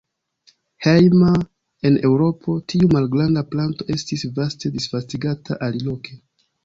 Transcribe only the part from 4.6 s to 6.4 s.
disvastigata aliloke.